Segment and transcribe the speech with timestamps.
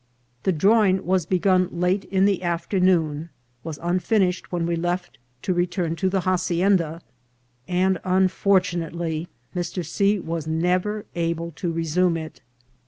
[0.41, 3.29] The drawing was begun late in the afternoon,
[3.63, 7.03] was unfinished when we left to return to the hacienda,
[7.67, 9.85] and, unfortunately, Mr.
[9.85, 10.17] C.
[10.17, 12.41] was never able to resume it.